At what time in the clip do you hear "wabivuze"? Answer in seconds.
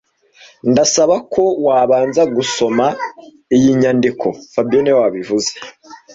5.03-5.51